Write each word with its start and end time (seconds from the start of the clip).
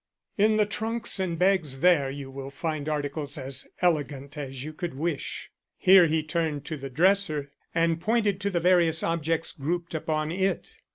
In 0.35 0.55
the 0.55 0.65
trunks 0.65 1.19
and 1.19 1.37
bags 1.37 1.79
there 1.81 2.09
you 2.09 2.31
will 2.31 2.49
find 2.49 2.89
articles 2.89 3.37
as 3.37 3.67
elegant 3.83 4.35
as 4.35 4.63
you 4.63 4.73
could 4.73 4.95
wish." 4.95 5.51
Here 5.77 6.07
he 6.07 6.23
turned 6.23 6.65
to 6.65 6.77
the 6.77 6.89
dresser, 6.89 7.51
and 7.75 8.01
pointed 8.01 8.41
to 8.41 8.49
the 8.49 8.59
various 8.59 9.03
objects 9.03 9.51
grouped 9.51 9.93
upon 9.93 10.31
it. 10.31 10.71